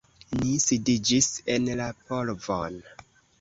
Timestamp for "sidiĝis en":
0.63-1.69